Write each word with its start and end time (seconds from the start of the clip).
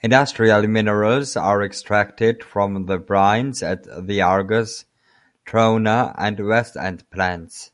Industrial 0.00 0.66
minerals 0.66 1.36
are 1.36 1.62
extracted 1.62 2.42
from 2.42 2.86
the 2.86 2.98
brines 2.98 3.62
at 3.62 3.84
the 4.04 4.20
Argus, 4.20 4.84
Trona 5.46 6.12
and 6.18 6.38
Westend 6.40 7.08
plants. 7.08 7.70